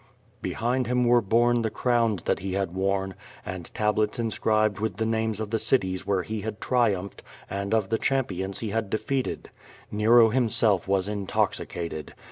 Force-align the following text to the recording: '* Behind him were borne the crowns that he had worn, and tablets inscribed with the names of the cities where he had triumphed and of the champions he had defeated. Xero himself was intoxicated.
'* 0.25 0.41
Behind 0.41 0.87
him 0.87 1.05
were 1.05 1.21
borne 1.21 1.61
the 1.61 1.69
crowns 1.69 2.23
that 2.23 2.39
he 2.39 2.53
had 2.53 2.73
worn, 2.73 3.13
and 3.45 3.71
tablets 3.71 4.17
inscribed 4.17 4.79
with 4.79 4.97
the 4.97 5.05
names 5.05 5.39
of 5.39 5.51
the 5.51 5.59
cities 5.59 6.07
where 6.07 6.23
he 6.23 6.41
had 6.41 6.59
triumphed 6.59 7.21
and 7.47 7.71
of 7.71 7.89
the 7.89 7.99
champions 7.99 8.61
he 8.61 8.69
had 8.71 8.89
defeated. 8.89 9.51
Xero 9.93 10.33
himself 10.33 10.87
was 10.87 11.07
intoxicated. 11.07 12.15